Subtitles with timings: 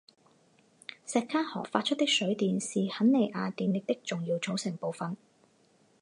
[1.05, 5.15] 锡卡河发出的水电是肯尼亚电力的重要组成部分。